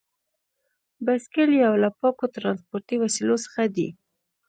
[1.05, 3.87] بایسکل یو له پاکو ترانسپورتي وسیلو څخه دی.